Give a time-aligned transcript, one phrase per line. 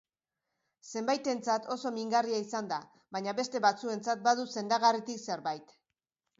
[0.93, 2.81] Zenbaitentzat oso mingarria izan da,
[3.19, 5.81] baina beste batzuentzat badu sendagarritik zerbait.